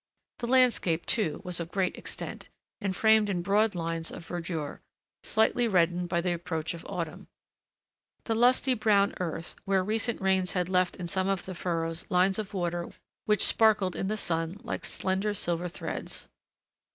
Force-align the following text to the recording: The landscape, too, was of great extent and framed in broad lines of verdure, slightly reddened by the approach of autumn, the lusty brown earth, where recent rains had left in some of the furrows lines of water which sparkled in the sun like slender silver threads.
The 0.39 0.47
landscape, 0.47 1.05
too, 1.05 1.41
was 1.45 1.59
of 1.59 1.69
great 1.69 1.95
extent 1.95 2.49
and 2.79 2.95
framed 2.95 3.29
in 3.29 3.43
broad 3.43 3.75
lines 3.75 4.09
of 4.09 4.25
verdure, 4.27 4.79
slightly 5.21 5.67
reddened 5.67 6.09
by 6.09 6.21
the 6.21 6.33
approach 6.33 6.73
of 6.73 6.83
autumn, 6.89 7.27
the 8.23 8.33
lusty 8.33 8.73
brown 8.73 9.13
earth, 9.19 9.55
where 9.65 9.83
recent 9.83 10.19
rains 10.19 10.53
had 10.53 10.69
left 10.69 10.95
in 10.95 11.07
some 11.07 11.27
of 11.27 11.45
the 11.45 11.53
furrows 11.53 12.09
lines 12.09 12.39
of 12.39 12.55
water 12.55 12.89
which 13.25 13.45
sparkled 13.45 13.95
in 13.95 14.07
the 14.07 14.17
sun 14.17 14.59
like 14.63 14.85
slender 14.85 15.35
silver 15.35 15.69
threads. 15.69 16.27